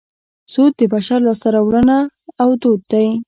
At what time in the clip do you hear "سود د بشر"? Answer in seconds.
0.51-1.19